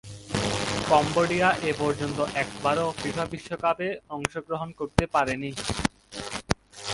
Cambodia 0.89 1.49
এপর্যন্ত 1.63 2.19
একবারও 2.35 2.87
FIFA 2.97 3.25
বিশ্বকাপে 3.25 3.87
অংশগ্রহণ 4.09 4.69
করতে 4.71 5.03
পারেনি। 5.05 5.51